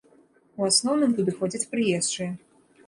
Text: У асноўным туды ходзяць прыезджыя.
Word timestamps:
У 0.61 0.69
асноўным 0.69 1.11
туды 1.21 1.37
ходзяць 1.41 1.65
прыезджыя. 1.77 2.31